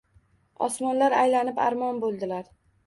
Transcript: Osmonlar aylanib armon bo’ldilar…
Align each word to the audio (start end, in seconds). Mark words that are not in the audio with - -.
Osmonlar 0.69 1.17
aylanib 1.21 1.63
armon 1.71 2.03
bo’ldilar… 2.07 2.55